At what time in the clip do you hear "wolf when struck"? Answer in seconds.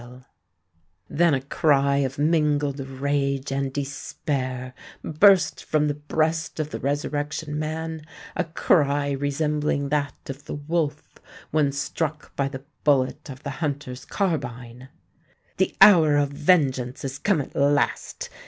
10.55-12.35